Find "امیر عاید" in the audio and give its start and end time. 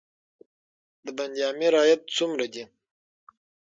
1.51-2.01